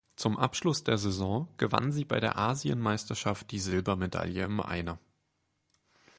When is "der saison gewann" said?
0.83-1.91